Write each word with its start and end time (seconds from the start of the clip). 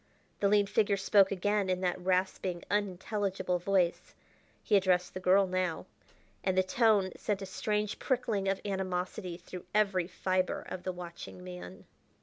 The 0.39 0.47
lean 0.47 0.65
figure 0.65 0.97
spoke 0.97 1.31
again 1.31 1.69
in 1.69 1.81
that 1.81 2.01
rasping, 2.01 2.63
unintelligible 2.71 3.59
voice 3.59 4.15
he 4.63 4.75
addressed 4.75 5.13
the 5.13 5.19
girl 5.19 5.45
now 5.45 5.85
and 6.43 6.57
the 6.57 6.63
tone 6.63 7.11
sent 7.15 7.43
a 7.43 7.45
strange 7.45 7.99
prickling 7.99 8.47
of 8.47 8.59
animosity 8.65 9.37
through 9.37 9.65
every 9.75 10.07
fibre 10.07 10.63
of 10.67 10.81
the 10.81 10.91
watching 10.91 11.43
man. 11.43 11.85